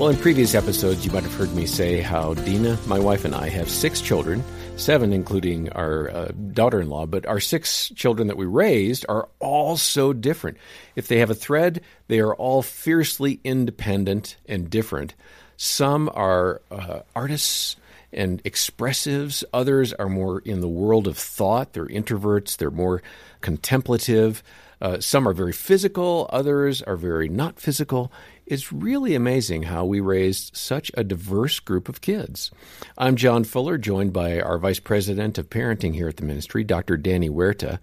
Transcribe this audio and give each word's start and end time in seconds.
Well, 0.00 0.08
in 0.08 0.16
previous 0.16 0.54
episodes, 0.54 1.04
you 1.04 1.12
might 1.12 1.24
have 1.24 1.34
heard 1.34 1.54
me 1.54 1.66
say 1.66 2.00
how 2.00 2.32
Dina, 2.32 2.78
my 2.86 2.98
wife, 2.98 3.26
and 3.26 3.34
I 3.34 3.50
have 3.50 3.68
six 3.68 4.00
children, 4.00 4.42
seven 4.76 5.12
including 5.12 5.68
our 5.72 6.08
uh, 6.08 6.28
daughter 6.54 6.80
in 6.80 6.88
law, 6.88 7.04
but 7.04 7.26
our 7.26 7.38
six 7.38 7.92
children 7.94 8.28
that 8.28 8.38
we 8.38 8.46
raised 8.46 9.04
are 9.10 9.28
all 9.40 9.76
so 9.76 10.14
different. 10.14 10.56
If 10.96 11.06
they 11.06 11.18
have 11.18 11.28
a 11.28 11.34
thread, 11.34 11.82
they 12.08 12.18
are 12.18 12.34
all 12.34 12.62
fiercely 12.62 13.40
independent 13.44 14.36
and 14.48 14.70
different. 14.70 15.14
Some 15.58 16.10
are 16.14 16.62
uh, 16.70 17.00
artists 17.14 17.76
and 18.10 18.42
expressives, 18.42 19.44
others 19.52 19.92
are 19.92 20.08
more 20.08 20.38
in 20.40 20.62
the 20.62 20.66
world 20.66 21.08
of 21.08 21.18
thought. 21.18 21.74
They're 21.74 21.84
introverts, 21.84 22.56
they're 22.56 22.70
more 22.70 23.02
contemplative. 23.42 24.42
Uh, 24.80 24.98
some 24.98 25.28
are 25.28 25.34
very 25.34 25.52
physical, 25.52 26.28
others 26.32 26.80
are 26.82 26.96
very 26.96 27.28
not 27.28 27.60
physical. 27.60 28.10
It's 28.46 28.72
really 28.72 29.14
amazing 29.14 29.64
how 29.64 29.84
we 29.84 30.00
raised 30.00 30.56
such 30.56 30.90
a 30.94 31.04
diverse 31.04 31.60
group 31.60 31.88
of 31.88 32.00
kids. 32.00 32.50
I'm 32.96 33.16
John 33.16 33.44
Fuller, 33.44 33.78
joined 33.78 34.12
by 34.12 34.40
our 34.40 34.58
Vice 34.58 34.80
President 34.80 35.38
of 35.38 35.50
Parenting 35.50 35.94
here 35.94 36.08
at 36.08 36.16
the 36.16 36.24
ministry, 36.24 36.64
Dr. 36.64 36.96
Danny 36.96 37.28
Huerta. 37.28 37.78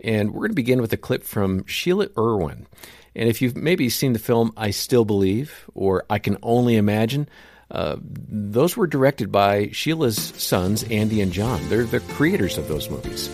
And 0.00 0.32
we're 0.32 0.40
going 0.40 0.50
to 0.50 0.54
begin 0.54 0.80
with 0.80 0.92
a 0.92 0.96
clip 0.96 1.22
from 1.22 1.62
Shelia 1.64 2.10
Erwin. 2.18 2.66
And 3.14 3.28
if 3.28 3.40
you've 3.40 3.56
maybe 3.56 3.88
seen 3.88 4.12
the 4.12 4.18
film 4.18 4.52
I 4.56 4.70
Still 4.70 5.04
Believe 5.04 5.70
or 5.74 6.04
I 6.10 6.18
Can 6.18 6.38
Only 6.42 6.76
Imagine, 6.76 7.28
uh, 7.70 7.96
those 8.02 8.76
were 8.76 8.86
directed 8.86 9.30
by 9.30 9.68
Shelia's 9.68 10.18
sons, 10.42 10.82
Andy 10.84 11.20
and 11.20 11.32
Jon. 11.32 11.66
They're 11.68 11.84
the 11.84 12.00
creators 12.00 12.58
of 12.58 12.68
those 12.68 12.90
movies. 12.90 13.30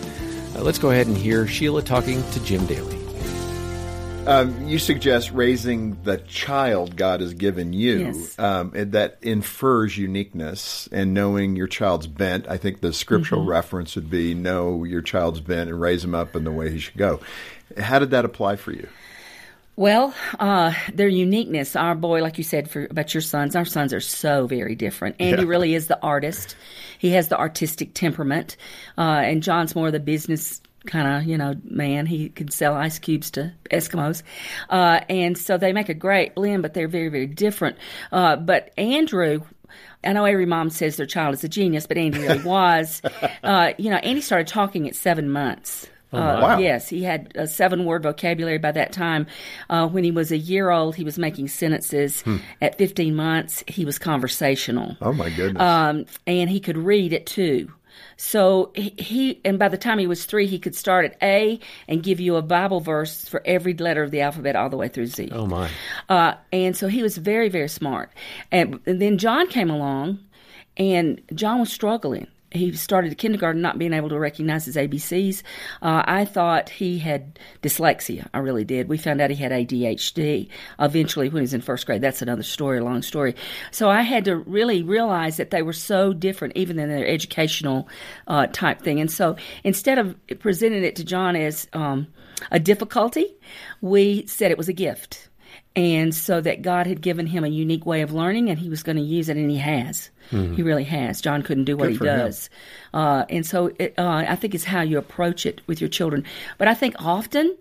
Uh, 0.55 0.61
let's 0.61 0.79
go 0.79 0.91
ahead 0.91 1.07
and 1.07 1.17
hear 1.17 1.45
Shelia 1.45 1.83
talking 1.83 2.23
to 2.31 2.43
Jim 2.43 2.65
Daly. 2.65 2.98
Um, 4.29 4.67
you 4.67 4.77
suggest 4.77 5.31
raising 5.31 6.03
the 6.03 6.17
child 6.17 6.95
God 6.95 7.21
has 7.21 7.33
given 7.33 7.73
you 7.73 7.97
Yes. 7.99 8.37
um, 8.37 8.71
that 8.75 9.17
infers 9.23 9.97
uniqueness 9.97 10.87
and 10.91 11.15
knowing 11.15 11.55
your 11.55 11.65
child's 11.65 12.05
bent. 12.05 12.47
I 12.47 12.57
think 12.57 12.81
the 12.81 12.93
scriptural 12.93 13.41
Mm-hmm. 13.41 13.49
reference 13.49 13.95
would 13.95 14.11
be 14.11 14.35
know 14.35 14.83
your 14.83 15.01
child's 15.01 15.39
bent 15.39 15.71
and 15.71 15.81
raise 15.81 16.03
him 16.03 16.13
up 16.13 16.35
in 16.35 16.43
the 16.43 16.51
way 16.51 16.69
he 16.69 16.77
should 16.77 16.95
go. 16.97 17.19
How 17.79 17.97
did 17.97 18.11
that 18.11 18.23
apply 18.23 18.57
for 18.57 18.71
you? 18.71 18.87
Well, 19.75 20.13
uh, 20.39 20.73
their 20.93 21.07
uniqueness. 21.07 21.75
Our 21.75 21.95
boy, 21.95 22.21
like 22.21 22.37
you 22.37 22.43
said, 22.43 22.69
for 22.69 22.85
about 22.91 23.15
your 23.15 23.21
sons, 23.21 23.55
our 23.55 23.65
sons 23.65 23.93
are 23.95 23.99
so 24.01 24.45
very 24.45 24.75
different. 24.75 25.15
Andy 25.19 25.41
Yeah. 25.41 25.47
really 25.47 25.73
is 25.73 25.87
the 25.87 25.99
artist. 26.03 26.55
He 26.99 27.11
has 27.11 27.29
the 27.29 27.39
artistic 27.39 27.95
temperament, 27.95 28.57
uh, 28.95 29.01
and 29.23 29.41
Jon's 29.41 29.73
more 29.75 29.89
the 29.89 29.99
business 29.99 30.61
kind 30.85 31.07
of 31.07 31.27
you 31.27 31.37
know 31.37 31.55
man. 31.63 32.05
He 32.05 32.29
could 32.29 32.51
sell 32.53 32.73
ice 32.73 32.99
cubes 32.99 33.31
to 33.31 33.53
Eskimos, 33.71 34.23
uh, 34.69 35.01
and 35.09 35.37
so 35.37 35.57
they 35.57 35.73
make 35.73 35.89
a 35.89 35.93
great 35.93 36.35
blend. 36.35 36.61
But 36.61 36.73
they're 36.73 36.87
very 36.87 37.09
very 37.09 37.27
different. 37.27 37.77
Uh, 38.11 38.35
but 38.35 38.71
Andrew. 38.77 39.41
I 40.01 40.13
know 40.13 40.23
every 40.23 40.45
mom 40.45 40.69
says 40.69 40.95
their 40.95 41.05
child 41.05 41.33
is 41.33 41.43
a 41.43 41.49
genius, 41.49 41.85
but 41.85 41.97
Andy 41.97 42.19
really 42.19 42.41
was. 42.43 43.01
Uh, 43.43 43.73
you 43.77 43.89
know, 43.89 43.97
Andy 43.97 44.21
started 44.21 44.47
talking 44.47 44.87
at 44.87 44.95
seven 44.95 45.29
months. 45.29 45.87
Uh, 46.11 46.39
wow. 46.41 46.57
Yes, 46.57 46.89
he 46.89 47.03
had 47.03 47.31
a 47.35 47.47
seven 47.47 47.85
word 47.85 48.03
vocabulary 48.03 48.57
by 48.57 48.71
that 48.71 48.91
time. 48.91 49.27
Uh, 49.69 49.87
when 49.87 50.03
he 50.03 50.11
was 50.11 50.31
a 50.31 50.37
year 50.37 50.71
old, 50.71 50.95
he 50.95 51.03
was 51.03 51.19
making 51.19 51.47
sentences. 51.47 52.23
At 52.61 52.77
15 52.77 53.15
months, 53.15 53.63
he 53.67 53.85
was 53.85 53.99
conversational. 53.99 54.97
Oh 55.01 55.13
my 55.13 55.29
goodness! 55.29 55.61
Um, 55.61 56.05
and 56.25 56.49
he 56.49 56.59
could 56.59 56.77
read 56.77 57.13
it 57.13 57.25
too. 57.25 57.71
So 58.17 58.71
he, 58.75 58.93
he, 58.97 59.41
and 59.45 59.59
by 59.59 59.67
the 59.69 59.77
time 59.77 59.97
he 59.99 60.07
was 60.07 60.25
three, 60.25 60.47
he 60.47 60.59
could 60.59 60.75
start 60.75 61.05
at 61.05 61.17
A 61.21 61.59
and 61.87 62.03
give 62.03 62.19
you 62.19 62.35
a 62.35 62.41
Bible 62.41 62.79
verse 62.79 63.27
for 63.27 63.41
every 63.45 63.73
letter 63.73 64.03
of 64.03 64.11
the 64.11 64.21
alphabet 64.21 64.55
all 64.55 64.69
the 64.69 64.77
way 64.77 64.87
through 64.87 65.07
Z. 65.07 65.29
Oh, 65.31 65.45
my. 65.45 65.69
Uh, 66.07 66.33
and 66.51 66.75
so 66.75 66.87
he 66.87 67.01
was 67.01 67.17
very, 67.17 67.49
very 67.49 67.69
smart. 67.69 68.11
And, 68.51 68.79
and 68.85 69.01
then 69.01 69.17
Jon 69.17 69.47
came 69.47 69.69
along, 69.69 70.19
and 70.77 71.21
Jon 71.33 71.59
was 71.59 71.71
struggling. 71.71 72.27
He 72.51 72.73
started 72.73 73.17
kindergarten 73.17 73.61
not 73.61 73.77
being 73.77 73.93
able 73.93 74.09
to 74.09 74.19
recognize 74.19 74.65
his 74.65 74.75
ABCs. 74.75 75.43
Uh, 75.81 76.03
I 76.05 76.25
thought 76.25 76.69
he 76.69 76.97
had 76.97 77.39
dyslexia. 77.61 78.27
I 78.33 78.39
really 78.39 78.63
did. 78.63 78.89
We 78.89 78.97
found 78.97 79.21
out 79.21 79.29
he 79.29 79.35
had 79.35 79.51
ADHD 79.51 80.49
eventually 80.79 81.29
when 81.29 81.41
he 81.41 81.43
was 81.43 81.53
in 81.53 81.61
first 81.61 81.85
grade. 81.85 82.01
That's 82.01 82.21
another 82.21 82.43
story, 82.43 82.79
a 82.79 82.83
long 82.83 83.01
story. 83.01 83.35
So 83.71 83.89
I 83.89 84.01
had 84.01 84.25
to 84.25 84.37
really 84.37 84.81
realize 84.81 85.37
that 85.37 85.51
they 85.51 85.61
were 85.61 85.73
so 85.73 86.11
different, 86.11 86.57
even 86.57 86.79
in 86.79 86.89
their 86.89 87.07
educational 87.07 87.87
uh, 88.27 88.47
type 88.47 88.81
thing. 88.81 88.99
And 88.99 89.11
so 89.11 89.35
instead 89.63 89.99
of 89.99 90.15
presenting 90.39 90.83
it 90.83 90.95
to 90.95 91.03
Jon 91.03 91.35
as 91.35 91.67
um, 91.73 92.07
a 92.51 92.59
difficulty, 92.59 93.35
we 93.81 94.25
said 94.25 94.51
it 94.51 94.57
was 94.57 94.69
a 94.69 94.73
gift 94.73 95.28
and 95.75 96.13
so 96.13 96.41
that 96.41 96.61
God 96.61 96.87
had 96.87 97.01
given 97.01 97.27
him 97.27 97.43
a 97.43 97.47
unique 97.47 97.85
way 97.85 98.01
of 98.01 98.11
learning, 98.11 98.49
and 98.49 98.59
he 98.59 98.69
was 98.69 98.83
going 98.83 98.97
to 98.97 99.03
use 99.03 99.29
it, 99.29 99.37
and 99.37 99.49
he 99.49 99.57
has. 99.57 100.09
He 100.55 100.61
really 100.61 100.83
has. 100.83 101.21
Jon 101.21 101.41
couldn't 101.41 101.63
do 101.65 101.75
what 101.75 101.87
Good 101.89 101.99
he 101.99 102.05
does, 102.05 102.49
uh, 102.93 103.25
and 103.29 103.45
so 103.45 103.71
it, 103.79 103.93
uh, 103.97 104.25
I 104.27 104.35
think 104.35 104.53
it's 104.53 104.63
how 104.63 104.81
you 104.81 104.97
approach 104.97 105.45
it 105.45 105.61
with 105.67 105.81
your 105.81 105.89
children. 105.89 106.23
But 106.57 106.67
I 106.67 106.73
think 106.73 106.95
often. 106.99 107.55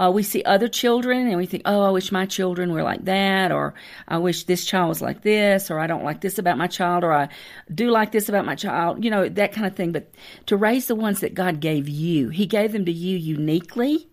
Uh, 0.00 0.12
we 0.12 0.22
see 0.22 0.44
other 0.44 0.68
children 0.68 1.26
and 1.26 1.36
we 1.36 1.44
think, 1.44 1.64
oh, 1.66 1.82
I 1.82 1.90
wish 1.90 2.12
my 2.12 2.24
children 2.24 2.72
were 2.72 2.84
like 2.84 3.04
that, 3.06 3.50
or 3.50 3.74
I 4.06 4.18
wish 4.18 4.44
this 4.44 4.64
child 4.64 4.90
was 4.90 5.02
like 5.02 5.22
this, 5.22 5.72
or 5.72 5.80
I 5.80 5.88
don't 5.88 6.04
like 6.04 6.20
this 6.20 6.38
about 6.38 6.56
my 6.56 6.68
child, 6.68 7.02
or 7.02 7.12
I 7.12 7.28
do 7.74 7.90
like 7.90 8.12
this 8.12 8.28
about 8.28 8.46
my 8.46 8.54
child, 8.54 9.04
you 9.04 9.10
know, 9.10 9.28
that 9.28 9.52
kind 9.52 9.66
of 9.66 9.74
thing. 9.74 9.90
But 9.90 10.08
to 10.46 10.56
raise 10.56 10.86
the 10.86 10.94
ones 10.94 11.18
that 11.18 11.34
God 11.34 11.58
gave 11.58 11.88
you, 11.88 12.28
He 12.28 12.46
gave 12.46 12.70
them 12.70 12.84
to 12.84 12.92
you 12.92 13.16
uniquely. 13.18 14.08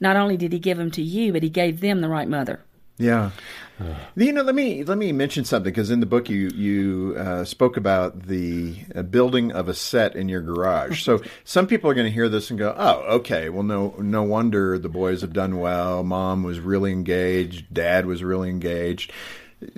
Not 0.00 0.16
only 0.16 0.36
did 0.36 0.52
He 0.52 0.58
give 0.58 0.78
them 0.78 0.90
to 0.92 1.02
you, 1.02 1.32
but 1.32 1.42
He 1.42 1.50
gave 1.50 1.80
them 1.80 2.00
the 2.00 2.08
right 2.08 2.28
mother. 2.28 2.60
Yeah. 2.96 3.30
You 4.14 4.32
know, 4.32 4.42
let 4.42 4.54
me 4.54 4.84
let 4.84 4.96
me 4.96 5.10
mention 5.10 5.44
something 5.44 5.72
because 5.72 5.90
in 5.90 5.98
the 5.98 6.06
book 6.06 6.30
you 6.30 6.48
you 6.54 7.16
uh, 7.18 7.44
spoke 7.44 7.76
about 7.76 8.28
the 8.28 8.76
uh, 8.94 9.02
building 9.02 9.50
of 9.50 9.68
a 9.68 9.74
set 9.74 10.14
in 10.14 10.28
your 10.28 10.40
garage. 10.42 11.02
So 11.02 11.20
some 11.44 11.66
people 11.66 11.90
are 11.90 11.94
going 11.94 12.06
to 12.06 12.12
hear 12.12 12.28
this 12.28 12.50
and 12.50 12.58
go, 12.58 12.72
"Oh, 12.76 13.00
okay. 13.16 13.48
Well, 13.48 13.64
no 13.64 13.96
no 13.98 14.22
wonder 14.22 14.78
the 14.78 14.88
boys 14.88 15.22
have 15.22 15.32
done 15.32 15.58
well. 15.58 16.04
Mom 16.04 16.44
was 16.44 16.60
really 16.60 16.92
engaged. 16.92 17.74
Dad 17.74 18.06
was 18.06 18.22
really 18.22 18.48
engaged." 18.48 19.12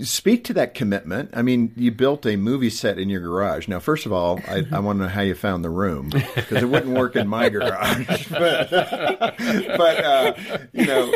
Speak 0.02 0.44
to 0.44 0.54
that 0.54 0.74
commitment. 0.74 1.30
I 1.32 1.42
mean, 1.42 1.72
you 1.76 1.90
built 1.90 2.26
a 2.26 2.36
movie 2.36 2.70
set 2.70 2.98
in 2.98 3.08
your 3.08 3.20
garage. 3.20 3.68
Now, 3.68 3.78
first 3.80 4.06
of 4.06 4.12
all, 4.12 4.40
I, 4.48 4.64
I 4.72 4.78
want 4.80 4.98
to 4.98 5.04
know 5.04 5.08
how 5.08 5.22
you 5.22 5.34
found 5.34 5.64
the 5.64 5.70
room 5.70 6.10
because 6.10 6.62
it 6.62 6.68
wouldn't 6.68 6.96
work 6.96 7.16
in 7.16 7.28
my 7.28 7.48
garage. 7.50 8.26
But, 8.36 8.70
but 8.70 10.04
uh, 10.04 10.34
you 10.72 10.86
know, 10.86 11.12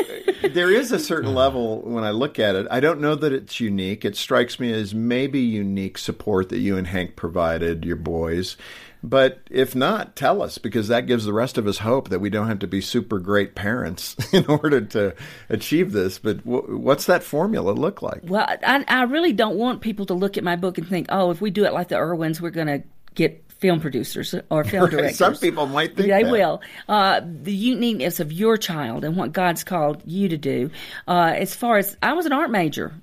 there 0.49 0.71
is 0.71 0.91
a 0.91 0.99
certain 0.99 1.33
level 1.33 1.81
when 1.81 2.03
I 2.03 2.11
look 2.11 2.39
at 2.39 2.55
it. 2.55 2.67
I 2.71 2.79
don't 2.79 2.99
know 2.99 3.15
that 3.15 3.31
it's 3.33 3.59
unique. 3.59 4.05
It 4.05 4.15
strikes 4.15 4.59
me 4.59 4.71
as 4.73 4.93
maybe 4.93 5.39
unique 5.39 5.97
support 5.97 6.49
that 6.49 6.59
you 6.59 6.77
and 6.77 6.87
Hank 6.87 7.15
provided 7.15 7.85
your 7.85 7.95
boys. 7.95 8.57
But 9.03 9.39
if 9.49 9.73
not, 9.75 10.15
tell 10.15 10.41
us 10.43 10.57
because 10.59 10.87
that 10.89 11.07
gives 11.07 11.25
the 11.25 11.33
rest 11.33 11.57
of 11.57 11.65
us 11.65 11.79
hope 11.79 12.09
that 12.09 12.19
we 12.19 12.29
don't 12.29 12.47
have 12.47 12.59
to 12.59 12.67
be 12.67 12.81
super 12.81 13.17
great 13.19 13.55
parents 13.55 14.15
in 14.33 14.45
order 14.45 14.79
to 14.81 15.15
achieve 15.49 15.91
this. 15.91 16.19
But 16.19 16.45
w- 16.45 16.77
what's 16.77 17.05
that 17.07 17.23
formula 17.23 17.71
look 17.71 18.01
like? 18.01 18.21
Well, 18.23 18.45
I, 18.47 18.85
I 18.87 19.03
really 19.03 19.33
don't 19.33 19.55
want 19.57 19.81
people 19.81 20.05
to 20.07 20.13
look 20.13 20.37
at 20.37 20.43
my 20.43 20.55
book 20.55 20.77
and 20.77 20.87
think, 20.87 21.07
oh, 21.09 21.31
if 21.31 21.41
we 21.41 21.49
do 21.49 21.65
it 21.65 21.73
like 21.73 21.87
the 21.87 21.95
Erwins, 21.95 22.39
we're 22.39 22.51
going 22.51 22.67
to 22.67 22.83
get 23.15 23.43
film 23.49 23.79
producers 23.79 24.33
or 24.49 24.63
film 24.63 24.89
directors. 24.91 25.17
Some 25.17 25.35
people 25.35 25.65
might 25.67 25.95
think 25.95 26.09
they 26.09 26.23
that. 26.23 26.31
will. 26.31 26.61
Uh, 26.87 27.21
the 27.23 27.53
uniqueness 27.53 28.19
of 28.19 28.31
your 28.31 28.57
child 28.57 29.03
and 29.03 29.15
what 29.17 29.31
God's 29.33 29.63
called 29.63 30.01
you 30.05 30.29
to 30.29 30.37
do. 30.37 30.69
Uh, 31.07 31.33
as 31.35 31.55
far 31.55 31.77
as 31.77 31.97
I 32.03 32.13
was 32.13 32.25
an 32.27 32.33
art 32.33 32.51
major. 32.51 32.93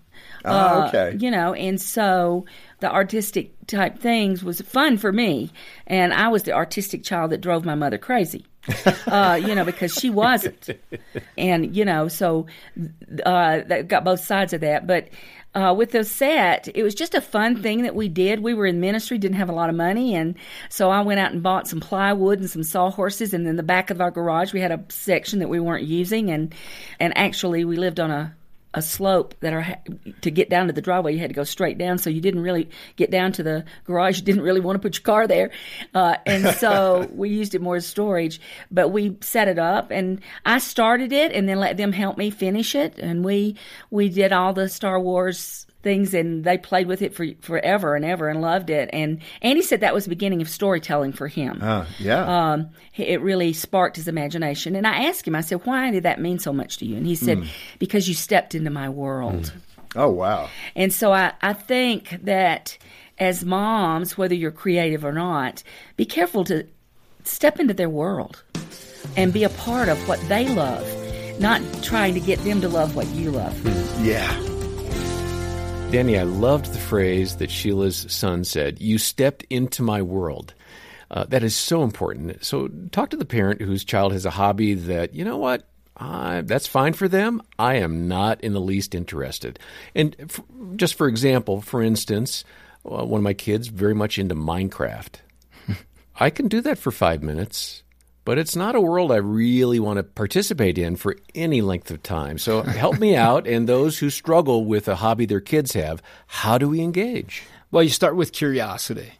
Ah, 0.45 0.85
Uh, 0.85 0.89
okay. 0.89 1.17
You 1.21 1.31
know, 1.33 1.53
and 1.55 1.81
so 1.81 2.45
the 2.81 2.93
artistic 2.93 3.53
type 3.67 3.99
things 3.99 4.45
was 4.45 4.61
fun 4.61 4.99
for 4.99 5.13
me, 5.13 5.51
and 5.87 6.13
I 6.13 6.29
was 6.29 6.45
the 6.45 6.53
artistic 6.53 7.03
child 7.03 7.33
that 7.33 7.41
drove 7.41 7.65
my 7.65 7.75
mother 7.75 7.99
crazy. 7.99 8.47
uh, 9.07 9.41
you 9.43 9.55
know, 9.55 9.65
because 9.65 9.95
she 9.95 10.11
wasn't, 10.11 10.69
and 11.39 11.75
you 11.75 11.85
know, 11.85 12.07
so 12.07 12.47
uh, 13.25 13.61
that 13.67 13.89
got 13.89 14.05
both 14.05 14.21
sides 14.21 14.53
of 14.53 14.61
that. 14.61 14.87
But 14.87 15.09
uh, 15.55 15.75
with 15.77 15.93
the 15.93 16.05
set, 16.05 16.69
it 16.75 16.83
was 16.83 16.95
just 16.95 17.15
a 17.15 17.21
fun 17.21 17.63
thing 17.63 17.83
that 17.83 17.95
we 17.95 18.09
did. 18.09 18.41
We 18.41 18.55
were 18.55 18.67
in 18.67 18.79
ministry, 18.81 19.17
didn't 19.17 19.39
have 19.39 19.49
a 19.49 19.55
lot 19.55 19.71
of 19.71 19.77
money, 19.77 20.15
and 20.15 20.35
so 20.69 20.91
I 20.91 21.01
went 21.01 21.19
out 21.19 21.33
and 21.33 21.43
bought 21.43 21.67
some 21.67 21.81
plywood 21.81 22.41
and 22.41 22.51
some 22.51 22.63
sawhorses. 22.63 23.33
And 23.33 23.47
in 23.47 23.57
the 23.57 23.63
back 23.63 23.91
of 23.91 24.01
our 24.01 24.11
garage, 24.11 24.53
we 24.53 24.61
had 24.61 24.71
a 24.71 24.85
section 24.91 25.39
that 25.39 25.49
we 25.49 25.61
weren't 25.61 25.85
using, 25.85 26.31
and 26.31 26.55
and 27.01 27.17
actually, 27.17 27.65
we 27.65 27.77
lived 27.77 27.99
on 27.99 28.11
a 28.11 28.35
a 28.75 28.83
slope 28.83 29.35
that 29.41 29.53
are 29.53 29.79
to 30.21 30.31
get 30.31 30.51
down 30.51 30.67
to 30.67 30.73
the 30.73 30.83
driveway 30.83 31.13
you 31.13 31.19
had 31.19 31.31
to 31.31 31.35
go 31.35 31.45
straight 31.45 31.79
down 31.79 31.97
so 31.99 32.11
you 32.11 32.21
didn't 32.21 32.43
really 32.43 32.69
get 32.97 33.11
down 33.11 33.33
to 33.33 33.43
the 33.43 33.65
garage 33.85 34.19
you 34.19 34.25
didn't 34.25 34.43
really 34.43 34.61
want 34.61 34.77
to 34.77 34.81
put 34.81 34.97
your 34.97 35.03
car 35.03 35.27
there. 35.27 35.51
Uh, 35.95 36.17
and 36.27 36.55
so 36.57 37.09
we 37.13 37.31
used 37.31 37.55
it 37.55 37.63
more 37.63 37.77
as 37.77 37.87
storage 37.87 38.41
but 38.71 38.89
we 38.89 39.17
set 39.21 39.49
it 39.49 39.59
up 39.59 39.91
and 39.91 40.21
i 40.45 40.59
started 40.59 41.13
it 41.13 41.33
and 41.33 41.49
then 41.49 41.59
let 41.59 41.77
them 41.77 41.93
help 41.93 42.19
me 42.19 42.31
finish 42.31 42.75
it 42.75 42.99
and 42.99 43.25
we 43.25 43.57
we 43.91 44.09
did 44.09 44.33
all 44.33 44.53
the 44.53 44.69
star 44.69 45.01
wars 45.01 45.67
things 45.83 46.13
and 46.13 46.45
they 46.45 46.59
played 46.59 46.87
with 46.89 47.03
it 47.03 47.15
for 47.15 47.27
forever 47.41 47.95
and 47.95 48.05
ever 48.05 48.29
and 48.29 48.41
loved 48.41 48.69
it 48.69 48.91
and 48.93 49.21
andy 49.43 49.63
said 49.63 49.79
that 49.81 49.95
was 49.95 50.05
the 50.05 50.09
beginning 50.11 50.43
of 50.43 50.49
storytelling 50.49 51.13
for 51.13 51.29
him 51.29 51.59
Uh, 51.63 51.87
yeah. 52.01 52.53
um, 52.53 52.69
it 52.97 53.21
really 53.21 53.53
sparked 53.53 53.95
his 53.97 54.09
imagination. 54.09 54.75
And 54.75 54.85
I 54.87 55.05
asked 55.05 55.27
him, 55.27 55.37
I 55.37 55.41
said, 55.41 55.65
why 55.65 55.91
did 55.93 56.03
that 56.03 56.21
mean 56.21 56.41
so 56.41 56.53
much 56.53 56.79
to 56.79 56.85
you? 56.85 56.97
And 56.97 57.07
he 57.07 57.15
said, 57.15 57.45
because 57.79 58.09
you 58.09 58.15
stepped 58.15 58.57
into 58.57 58.71
my 58.71 58.89
world. 58.89 59.53
Oh, 59.95 60.09
wow. 60.09 60.49
And 60.75 60.93
so 60.93 61.13
I, 61.13 61.33
I 61.41 61.53
think 61.53 62.19
that 62.25 62.77
as 63.19 63.45
moms, 63.45 64.19
whether 64.19 64.35
you're 64.35 64.51
creative 64.51 65.05
or 65.05 65.13
not, 65.13 65.63
be 65.97 66.05
careful 66.05 66.43
to 66.47 66.67
step 67.23 67.61
into 67.61 67.73
their 67.73 67.89
world 67.89 68.43
and 69.17 69.33
be 69.33 69.45
a 69.45 69.49
part 69.51 69.89
of 69.89 70.09
what 70.09 70.21
they 70.29 70.49
love, 70.49 70.85
not 71.41 71.63
trying 71.85 72.15
to 72.15 72.21
get 72.21 72.43
them 72.45 72.61
to 72.63 72.69
love 72.69 72.97
what 72.97 73.07
you 73.11 73.31
love. 73.31 73.55
Yeah. 74.05 74.27
Danny, 75.91 76.19
I 76.19 76.25
loved 76.25 76.67
the 76.67 76.79
phrase 76.79 77.37
that 77.37 77.49
Shelia's 77.49 78.13
son 78.13 78.45
said, 78.45 78.79
You 78.79 78.99
stepped 78.99 79.45
into 79.49 79.83
my 79.83 80.03
world. 80.03 80.53
Uh, 81.11 81.25
that 81.25 81.43
is 81.43 81.57
so 81.57 81.83
important. 81.83 82.45
So, 82.45 82.69
talk 82.93 83.09
to 83.11 83.17
the 83.17 83.25
parent 83.25 83.63
whose 83.63 83.87
child 83.87 84.13
has 84.13 84.27
a 84.27 84.31
hobby 84.31 84.75
that, 84.75 85.15
you 85.15 85.25
know 85.25 85.39
what, 85.39 85.67
uh, 85.97 86.43
that's 86.45 86.67
fine 86.67 86.93
for 86.93 87.09
them. 87.09 87.41
I 87.59 87.77
am 87.77 88.07
not 88.07 88.43
in 88.43 88.53
the 88.53 88.61
least 88.61 88.95
interested. 88.95 89.59
And 89.95 90.15
f- 90.19 90.43
just 90.77 90.95
for 90.95 91.09
example, 91.09 91.63
for 91.63 91.83
instance, 91.83 92.45
uh, 92.85 93.07
one 93.07 93.21
of 93.21 93.25
my 93.25 93.33
kids 93.33 93.69
very 93.69 93.95
much 93.95 94.19
into 94.19 94.35
Minecraft. 94.35 95.15
I 96.21 96.29
can 96.29 96.49
do 96.49 96.61
that 96.61 96.77
for 96.77 96.91
five 96.91 97.23
minutes, 97.23 97.83
but 98.29 98.37
it's 98.37 98.55
not 98.55 98.75
a 98.75 98.81
world 98.81 99.11
I 99.11 99.17
really 99.17 99.81
want 99.81 99.97
to 99.97 100.03
participate 100.03 100.77
in 100.77 100.97
for 100.97 101.17
any 101.35 101.63
length 101.63 101.91
of 101.91 102.03
time. 102.03 102.37
So 102.37 102.61
help 102.61 102.99
me 102.99 103.17
out, 103.17 103.47
and 103.47 103.67
those 103.67 103.99
who 104.01 104.11
struggle 104.11 104.67
with 104.67 104.87
a 104.87 104.97
hobby 104.97 105.25
their 105.25 105.41
kids 105.41 105.73
have, 105.73 106.03
how 106.27 106.59
do 106.59 106.69
we 106.69 106.83
engage? 106.83 107.45
Well, 107.71 107.83
you 107.83 107.89
start 107.89 108.17
with 108.17 108.33
curiosity. 108.33 109.13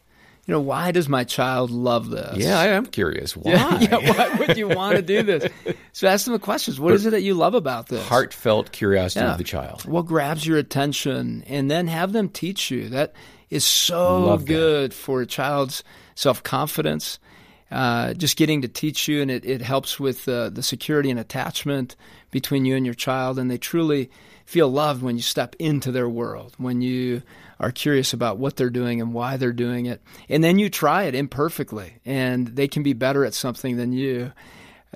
You 0.45 0.53
know, 0.53 0.61
why 0.61 0.91
does 0.93 1.09
my 1.09 1.25
child 1.25 1.71
love 1.71 2.11
this? 2.11 2.37
Yeah, 2.37 2.59
I 2.61 2.67
am 2.67 2.85
curious. 2.85 3.35
Why? 3.37 3.51
Yeah, 3.81 3.99
yeah, 3.99 4.13
why 4.13 4.35
would 4.41 4.59
you 4.59 4.69
want 4.69 4.97
to 4.97 5.03
do 5.03 5.23
this? 5.23 5.51
So 5.93 6.07
ask 6.07 6.27
them 6.27 6.33
the 6.35 6.39
questions. 6.39 6.79
What 6.79 6.93
is 6.93 7.07
it 7.07 7.11
that 7.13 7.23
you 7.23 7.33
love 7.33 7.55
about 7.55 7.89
this? 7.89 8.07
Heartfelt 8.07 8.73
curiosity 8.73 9.25
Yeah. 9.25 9.33
of 9.33 9.39
the 9.39 9.45
child. 9.45 9.87
What 9.87 10.05
grabs 10.05 10.47
your 10.47 10.59
attention? 10.59 11.45
And 11.47 11.71
then 11.71 11.87
have 11.87 12.13
them 12.13 12.29
teach 12.29 12.71
you. 12.71 12.91
That 12.91 13.15
is 13.49 13.65
so 13.65 14.21
Love 14.27 14.41
that. 14.41 14.53
good 14.53 14.93
for 14.95 15.23
a 15.23 15.27
child's 15.27 15.83
self 16.15 16.43
confidence. 16.43 17.19
Uh, 17.71 18.15
just 18.15 18.39
getting 18.39 18.63
to 18.63 18.69
teach 18.69 19.09
you, 19.09 19.21
and 19.21 19.31
it, 19.31 19.45
it 19.45 19.61
helps 19.61 20.01
with 20.01 20.27
uh, 20.27 20.49
the 20.49 20.63
security 20.63 21.11
and 21.11 21.21
attachment 21.21 21.97
between 22.31 22.65
you 22.65 22.75
and 22.75 22.87
your 22.87 22.95
child. 22.95 23.39
And 23.39 23.51
they 23.51 23.59
truly 23.59 24.11
feel 24.47 24.69
loved 24.69 25.03
when 25.03 25.17
you 25.17 25.23
step 25.23 25.55
into 25.59 25.93
their 25.93 26.09
world, 26.09 26.55
when 26.57 26.81
you 26.81 27.23
are 27.61 27.71
curious 27.71 28.15
about 28.15 28.39
what 28.39 28.57
they're 28.57 28.71
doing 28.71 29.03
and 29.03 29.13
why 29.13 29.37
they're 29.37 29.53
doing 29.53 29.85
it. 29.85 30.01
And 30.31 30.43
then 30.43 30.59
you 30.59 30.71
try 30.71 31.05
it 31.05 31.15
imperfectly, 31.15 31.95
and 32.07 32.47
they 32.49 32.69
can 32.69 32.83
be 32.83 32.95
better 32.95 33.27
at 33.27 33.35
something 33.35 33.77
than 33.77 33.93
you. 33.93 34.33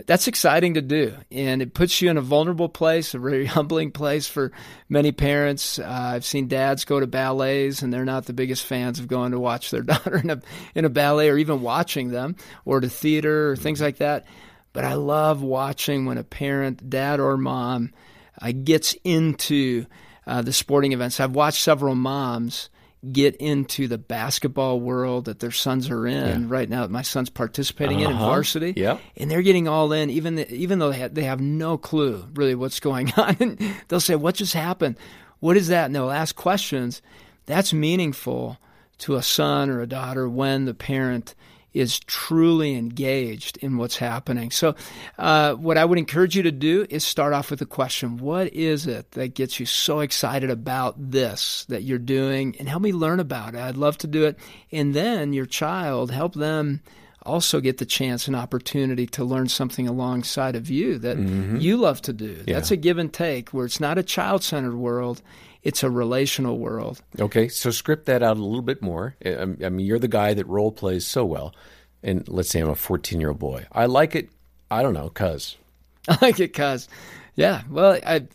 That's 0.06 0.26
exciting 0.26 0.74
to 0.74 0.82
do, 0.82 1.14
and 1.30 1.60
it 1.60 1.74
puts 1.74 2.00
you 2.00 2.08
in 2.08 2.16
a 2.16 2.22
vulnerable 2.22 2.70
place, 2.70 3.12
a 3.12 3.18
very 3.18 3.44
humbling 3.58 3.92
place 3.92 4.26
for 4.26 4.50
many 4.88 5.12
parents. 5.12 5.78
Uh, 5.78 5.84
I've 5.86 6.24
seen 6.24 6.48
dads 6.48 6.86
go 6.86 6.98
to 6.98 7.06
ballets, 7.06 7.82
and 7.82 7.92
they're 7.92 8.06
not 8.06 8.24
the 8.24 8.32
biggest 8.32 8.64
fans 8.64 8.98
of 8.98 9.06
going 9.06 9.32
to 9.32 9.38
watch 9.38 9.70
their 9.70 9.82
daughter 9.82 10.16
in 10.16 10.30
a 10.30 10.40
in 10.74 10.86
a 10.86 10.90
ballet, 10.90 11.28
or 11.28 11.36
even 11.36 11.60
watching 11.60 12.08
them, 12.08 12.36
or 12.64 12.80
to 12.80 12.88
theater 12.88 13.50
or 13.50 13.56
things 13.56 13.82
like 13.82 13.98
that. 13.98 14.24
But 14.72 14.84
I 14.84 14.94
love 14.94 15.42
watching 15.42 16.06
when 16.06 16.16
a 16.16 16.24
parent, 16.24 16.88
dad 16.88 17.20
or 17.20 17.36
mom, 17.36 17.92
uh, 18.40 18.52
gets 18.52 18.94
into 19.04 19.84
uh, 20.26 20.40
the 20.40 20.54
sporting 20.54 20.92
events. 20.92 21.20
I've 21.20 21.34
watched 21.34 21.60
several 21.60 21.94
moms 21.94 22.70
get 23.10 23.34
into 23.36 23.88
the 23.88 23.98
basketball 23.98 24.78
world 24.78 25.24
that 25.24 25.40
their 25.40 25.50
sons 25.50 25.90
are 25.90 26.06
in 26.06 26.48
right 26.48 26.68
now. 26.68 26.86
My 26.86 27.02
son's 27.02 27.30
participating 27.30 27.98
in 28.00 28.10
in 28.10 28.16
Uh-huh. 28.16 28.26
varsity, 28.26 28.74
yeah, 28.76 28.98
and 29.16 29.28
they're 29.30 29.42
getting 29.42 29.66
all 29.66 29.92
in, 29.92 30.08
even 30.10 30.36
the, 30.36 30.52
even 30.54 30.78
though 30.78 30.90
they 30.92 30.98
have, 30.98 31.14
they 31.14 31.24
have 31.24 31.40
no 31.40 31.76
clue 31.76 32.24
really 32.34 32.54
what's 32.54 32.78
going 32.80 33.12
on. 33.16 33.36
And 33.40 33.74
they'll 33.88 33.98
say, 34.00 34.14
"What 34.14 34.36
just 34.36 34.54
happened? 34.54 34.96
What 35.40 35.56
is 35.56 35.68
that?" 35.68 35.86
And 35.86 35.94
they'll 35.94 36.10
ask 36.12 36.36
questions. 36.36 37.02
That's 37.46 37.72
meaningful 37.72 38.58
to 38.98 39.16
a 39.16 39.22
son 39.22 39.68
or 39.68 39.80
a 39.80 39.86
daughter 39.88 40.28
when 40.28 40.64
the 40.64 40.74
parent 40.74 41.34
is 41.72 41.98
truly 42.00 42.74
engaged 42.74 43.56
in 43.58 43.76
what's 43.76 43.96
happening. 43.96 44.50
So, 44.50 44.74
uh, 45.18 45.54
what 45.54 45.78
I 45.78 45.84
would 45.84 45.98
encourage 45.98 46.36
you 46.36 46.42
to 46.44 46.52
do 46.52 46.86
is 46.90 47.04
start 47.04 47.32
off 47.32 47.50
with 47.50 47.60
a 47.62 47.66
question 47.66 48.18
What 48.18 48.52
is 48.52 48.86
it 48.86 49.12
that 49.12 49.34
gets 49.34 49.58
you 49.60 49.66
so 49.66 50.00
excited 50.00 50.50
about 50.50 50.94
this 50.98 51.64
that 51.68 51.82
you're 51.82 51.98
doing? 51.98 52.56
And 52.58 52.68
help 52.68 52.82
me 52.82 52.92
learn 52.92 53.20
about 53.20 53.54
it. 53.54 53.60
I'd 53.60 53.76
love 53.76 53.98
to 53.98 54.06
do 54.06 54.24
it. 54.24 54.38
And 54.70 54.94
then 54.94 55.32
your 55.32 55.46
child, 55.46 56.10
help 56.10 56.34
them 56.34 56.80
also 57.24 57.60
get 57.60 57.78
the 57.78 57.86
chance 57.86 58.26
and 58.26 58.36
opportunity 58.36 59.06
to 59.06 59.24
learn 59.24 59.48
something 59.48 59.88
alongside 59.88 60.56
of 60.56 60.70
you 60.70 60.98
that 60.98 61.16
mm-hmm. 61.16 61.56
you 61.56 61.76
love 61.76 62.02
to 62.02 62.12
do. 62.12 62.42
That's 62.46 62.70
a 62.70 62.76
give 62.76 62.98
and 62.98 63.12
take 63.12 63.50
where 63.50 63.66
it's 63.66 63.80
not 63.80 63.98
a 63.98 64.02
child 64.02 64.42
centered 64.42 64.76
world, 64.76 65.22
it's 65.62 65.82
a 65.82 65.90
relational 65.90 66.58
world. 66.58 67.02
Okay, 67.18 67.48
so 67.48 67.70
script 67.70 68.06
that 68.06 68.22
out 68.22 68.36
a 68.36 68.44
little 68.44 68.62
bit 68.62 68.82
more. 68.82 69.16
I 69.24 69.44
mean, 69.44 69.80
you're 69.80 69.98
the 69.98 70.08
guy 70.08 70.34
that 70.34 70.46
role 70.46 70.72
plays 70.72 71.06
so 71.06 71.24
well. 71.24 71.54
And 72.02 72.26
let's 72.28 72.48
say 72.48 72.60
I'm 72.60 72.68
a 72.68 72.74
14 72.74 73.20
year 73.20 73.30
old 73.30 73.38
boy. 73.38 73.66
I 73.70 73.86
like 73.86 74.16
it, 74.16 74.28
I 74.70 74.82
don't 74.82 74.94
know, 74.94 75.08
because. 75.08 75.56
I 76.08 76.18
like 76.20 76.40
it 76.40 76.52
because, 76.52 76.88
yeah. 77.36 77.62
Well, 77.70 77.98
I 78.04 78.26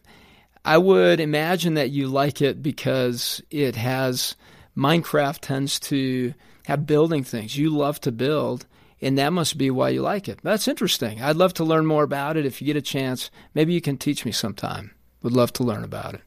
I 0.64 0.78
would 0.78 1.22
imagine 1.22 1.76
that 1.76 1.92
you 1.92 2.08
like 2.08 2.42
it 2.42 2.62
because 2.62 3.42
it 3.50 3.76
has 3.78 4.36
Minecraft 4.78 5.40
tends 5.40 5.80
to 5.80 6.34
have 6.66 6.86
building 6.86 7.24
things. 7.24 7.58
You 7.58 7.70
love 7.70 8.02
to 8.02 8.12
build, 8.12 8.66
and 9.02 9.18
that 9.18 9.34
must 9.34 9.58
be 9.58 9.70
why 9.70 9.90
you 9.90 10.02
like 10.02 10.28
it. 10.28 10.40
That's 10.44 10.68
interesting. 10.68 11.22
I'd 11.22 11.36
love 11.36 11.54
to 11.56 11.64
learn 11.64 11.86
more 11.86 12.04
about 12.04 12.38
it. 12.38 12.46
If 12.46 12.62
you 12.62 12.66
get 12.66 12.76
a 12.76 12.82
chance, 12.82 13.30
maybe 13.54 13.74
you 13.74 13.82
can 13.82 13.98
teach 13.98 14.26
me 14.26 14.32
sometime. 14.32 14.92
Would 15.24 15.34
love 15.34 15.54
to 15.54 15.64
learn 15.64 15.84
about 15.84 16.16
it. 16.16 16.22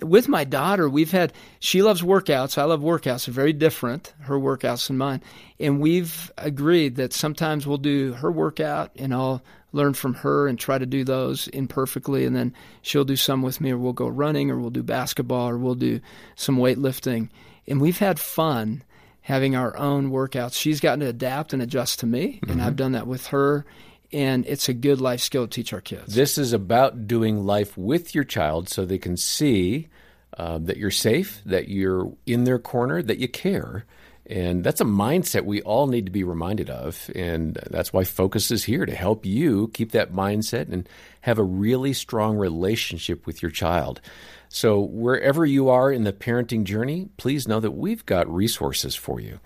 With 0.00 0.28
my 0.28 0.44
daughter, 0.44 0.88
we've 0.88 1.12
had, 1.12 1.32
she 1.60 1.82
loves 1.82 2.02
workouts. 2.02 2.58
I 2.58 2.64
love 2.64 2.80
workouts. 2.80 3.26
They're 3.26 3.34
very 3.34 3.52
different, 3.52 4.12
her 4.20 4.38
workouts 4.38 4.90
and 4.90 4.98
mine. 4.98 5.22
And 5.60 5.80
we've 5.80 6.32
agreed 6.36 6.96
that 6.96 7.12
sometimes 7.12 7.66
we'll 7.66 7.78
do 7.78 8.12
her 8.14 8.30
workout 8.30 8.90
and 8.96 9.14
I'll 9.14 9.42
learn 9.72 9.94
from 9.94 10.14
her 10.14 10.46
and 10.46 10.58
try 10.58 10.78
to 10.78 10.86
do 10.86 11.04
those 11.04 11.48
imperfectly. 11.48 12.24
And 12.24 12.34
then 12.34 12.54
she'll 12.82 13.04
do 13.04 13.16
some 13.16 13.42
with 13.42 13.60
me, 13.60 13.72
or 13.72 13.78
we'll 13.78 13.92
go 13.92 14.08
running, 14.08 14.50
or 14.50 14.58
we'll 14.58 14.70
do 14.70 14.82
basketball, 14.82 15.48
or 15.48 15.58
we'll 15.58 15.74
do 15.74 16.00
some 16.36 16.56
weightlifting. 16.56 17.28
And 17.66 17.80
we've 17.80 17.98
had 17.98 18.18
fun 18.20 18.82
having 19.24 19.56
our 19.56 19.74
own 19.78 20.10
workouts. 20.10 20.54
She's 20.54 20.80
gotten 20.80 21.00
to 21.00 21.06
adapt 21.06 21.54
and 21.54 21.62
adjust 21.62 22.00
to 22.00 22.06
me, 22.06 22.40
and 22.46 22.60
I've 22.60 22.76
done 22.76 22.92
that 22.92 23.06
with 23.06 23.28
her. 23.28 23.64
And 24.12 24.46
it's 24.46 24.68
a 24.68 24.74
good 24.74 25.00
life 25.00 25.20
skill 25.20 25.48
to 25.48 25.50
teach 25.50 25.72
our 25.72 25.80
kids. 25.80 26.14
This 26.14 26.36
is 26.36 26.52
about 26.52 27.08
doing 27.08 27.44
life 27.44 27.76
with 27.76 28.14
your 28.14 28.22
child 28.22 28.68
so 28.68 28.84
they 28.84 28.98
can 28.98 29.16
see 29.16 29.88
uh, 30.36 30.58
that 30.58 30.76
you're 30.76 30.90
safe, 30.90 31.40
that 31.46 31.68
you're 31.68 32.12
in 32.26 32.44
their 32.44 32.58
corner, 32.58 33.02
that 33.02 33.18
you 33.18 33.26
care. 33.26 33.86
And 34.26 34.64
that's 34.64 34.80
a 34.80 34.84
mindset 34.84 35.44
we 35.44 35.60
all 35.62 35.86
need 35.86 36.06
to 36.06 36.12
be 36.12 36.24
reminded 36.24 36.70
of. 36.70 37.10
And 37.14 37.58
that's 37.70 37.92
why 37.92 38.04
Focus 38.04 38.50
is 38.50 38.64
here 38.64 38.86
to 38.86 38.94
help 38.94 39.26
you 39.26 39.70
keep 39.74 39.92
that 39.92 40.12
mindset 40.12 40.72
and 40.72 40.88
have 41.20 41.38
a 41.38 41.44
really 41.44 41.92
strong 41.92 42.36
relationship 42.36 43.26
with 43.26 43.42
your 43.42 43.50
child. 43.50 44.00
So, 44.48 44.80
wherever 44.80 45.44
you 45.44 45.68
are 45.68 45.90
in 45.90 46.04
the 46.04 46.12
parenting 46.12 46.64
journey, 46.64 47.08
please 47.16 47.48
know 47.48 47.60
that 47.60 47.72
we've 47.72 48.06
got 48.06 48.32
resources 48.32 48.94
for 48.94 49.20
you. 49.20 49.40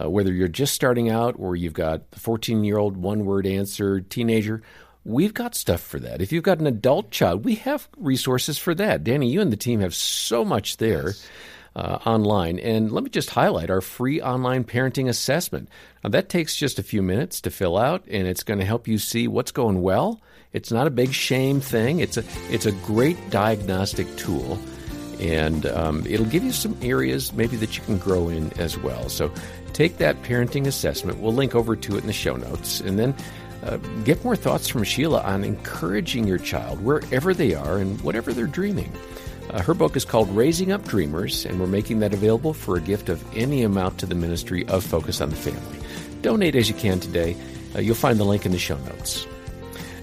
Uh, 0.00 0.08
whether 0.08 0.32
you're 0.32 0.48
just 0.48 0.74
starting 0.74 1.10
out 1.10 1.34
or 1.38 1.54
you've 1.54 1.74
got 1.74 2.10
the 2.12 2.20
14 2.20 2.64
year 2.64 2.78
old 2.78 2.96
one 2.96 3.24
word 3.26 3.46
answer 3.46 4.00
teenager, 4.00 4.62
we've 5.04 5.34
got 5.34 5.54
stuff 5.54 5.80
for 5.80 5.98
that. 6.00 6.22
If 6.22 6.32
you've 6.32 6.44
got 6.44 6.60
an 6.60 6.66
adult 6.66 7.10
child, 7.10 7.44
we 7.44 7.56
have 7.56 7.88
resources 7.96 8.56
for 8.56 8.74
that. 8.76 9.04
Danny, 9.04 9.30
you 9.30 9.40
and 9.40 9.52
the 9.52 9.56
team 9.56 9.80
have 9.80 9.94
so 9.94 10.44
much 10.44 10.78
there. 10.78 11.14
Uh, 11.74 11.98
online. 12.04 12.58
And 12.58 12.92
let 12.92 13.02
me 13.02 13.08
just 13.08 13.30
highlight 13.30 13.70
our 13.70 13.80
free 13.80 14.20
online 14.20 14.62
parenting 14.62 15.08
assessment. 15.08 15.70
Now, 16.04 16.10
that 16.10 16.28
takes 16.28 16.54
just 16.54 16.78
a 16.78 16.82
few 16.82 17.00
minutes 17.00 17.40
to 17.40 17.50
fill 17.50 17.78
out, 17.78 18.04
and 18.10 18.26
it's 18.26 18.42
going 18.42 18.60
to 18.60 18.66
help 18.66 18.86
you 18.86 18.98
see 18.98 19.26
what's 19.26 19.52
going 19.52 19.80
well. 19.80 20.20
It's 20.52 20.70
not 20.70 20.86
a 20.86 20.90
big 20.90 21.14
shame 21.14 21.62
thing. 21.62 22.00
It's 22.00 22.18
a 22.18 22.24
it's 22.50 22.66
a 22.66 22.72
great 22.72 23.16
diagnostic 23.30 24.14
tool, 24.16 24.58
and 25.18 25.64
um, 25.64 26.04
it'll 26.06 26.26
give 26.26 26.44
you 26.44 26.52
some 26.52 26.76
areas 26.82 27.32
maybe 27.32 27.56
that 27.56 27.78
you 27.78 27.82
can 27.84 27.96
grow 27.96 28.28
in 28.28 28.52
as 28.58 28.76
well. 28.76 29.08
So, 29.08 29.32
take 29.72 29.96
that 29.96 30.20
parenting 30.24 30.66
assessment. 30.66 31.20
We'll 31.20 31.32
link 31.32 31.54
over 31.54 31.74
to 31.74 31.96
it 31.96 32.00
in 32.02 32.06
the 32.06 32.12
show 32.12 32.36
notes, 32.36 32.80
and 32.80 32.98
then. 32.98 33.14
Uh, 33.64 33.76
get 34.02 34.24
more 34.24 34.34
thoughts 34.34 34.66
from 34.66 34.82
Shelia 34.82 35.24
on 35.24 35.44
encouraging 35.44 36.26
your 36.26 36.38
child 36.38 36.82
wherever 36.82 37.32
they 37.32 37.54
are 37.54 37.78
and 37.78 38.00
whatever 38.00 38.32
they're 38.32 38.48
dreaming. 38.48 38.92
Uh, 39.50 39.62
her 39.62 39.74
book 39.74 39.96
is 39.96 40.04
called 40.04 40.28
Raising 40.30 40.72
Up 40.72 40.86
Dreamers, 40.86 41.44
and 41.44 41.60
we're 41.60 41.66
making 41.66 42.00
that 42.00 42.14
available 42.14 42.54
for 42.54 42.76
a 42.76 42.80
gift 42.80 43.08
of 43.08 43.22
any 43.36 43.62
amount 43.62 43.98
to 43.98 44.06
the 44.06 44.14
ministry 44.14 44.66
of 44.68 44.84
Focus 44.84 45.20
on 45.20 45.30
the 45.30 45.36
Family. 45.36 45.78
Donate 46.22 46.54
as 46.54 46.68
you 46.68 46.74
can 46.74 47.00
today. 47.00 47.36
Uh, 47.74 47.80
you'll 47.80 47.94
find 47.94 48.18
the 48.18 48.24
link 48.24 48.46
in 48.46 48.52
the 48.52 48.58
show 48.58 48.78
notes. 48.78 49.26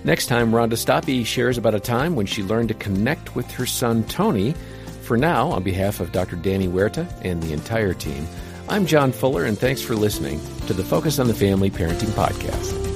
Next 0.03 0.27
time, 0.27 0.51
Rhonda 0.51 0.73
Stoppe 0.73 1.25
shares 1.25 1.57
about 1.57 1.75
a 1.75 1.79
time 1.79 2.15
when 2.15 2.25
she 2.25 2.43
learned 2.43 2.69
to 2.69 2.75
connect 2.75 3.35
with 3.35 3.49
her 3.51 3.65
son 3.65 4.03
Tony. 4.05 4.53
For 5.01 5.17
now, 5.17 5.49
on 5.49 5.63
behalf 5.63 5.99
of 5.99 6.11
Dr. 6.11 6.35
Danny 6.35 6.67
Huerta 6.67 7.07
and 7.23 7.41
the 7.41 7.51
entire 7.53 7.93
team, 7.93 8.27
I'm 8.69 8.85
John 8.85 9.11
Fuller, 9.11 9.45
and 9.45 9.57
thanks 9.57 9.81
for 9.81 9.95
listening 9.95 10.39
to 10.67 10.73
the 10.73 10.83
Focus 10.83 11.17
on 11.19 11.27
the 11.27 11.33
Family 11.33 11.71
Parenting 11.71 12.09
Podcast. 12.09 12.88